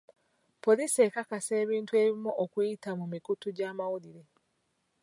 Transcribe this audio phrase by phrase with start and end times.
[0.63, 4.23] Poliisi ekakasa ebintu ebimu okuyita mu mikutu gy'amawulire.